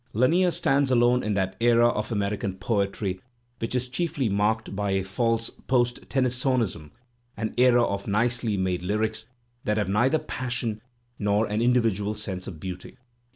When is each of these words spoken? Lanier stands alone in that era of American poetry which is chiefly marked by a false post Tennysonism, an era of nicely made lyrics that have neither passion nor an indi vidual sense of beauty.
Lanier 0.13 0.49
stands 0.49 0.89
alone 0.89 1.21
in 1.21 1.35
that 1.35 1.55
era 1.59 1.87
of 1.89 2.11
American 2.11 2.55
poetry 2.55 3.21
which 3.59 3.75
is 3.75 3.87
chiefly 3.87 4.29
marked 4.29 4.75
by 4.75 4.89
a 4.89 5.03
false 5.03 5.51
post 5.67 6.09
Tennysonism, 6.09 6.89
an 7.37 7.53
era 7.55 7.83
of 7.83 8.07
nicely 8.07 8.57
made 8.57 8.81
lyrics 8.81 9.27
that 9.63 9.77
have 9.77 9.89
neither 9.89 10.17
passion 10.17 10.81
nor 11.19 11.45
an 11.45 11.61
indi 11.61 11.81
vidual 11.81 12.17
sense 12.17 12.47
of 12.47 12.59
beauty. 12.59 12.97